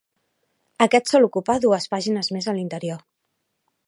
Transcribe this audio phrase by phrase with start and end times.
[0.85, 3.05] Aquest sol ocupar dues pàgines més a l'interior.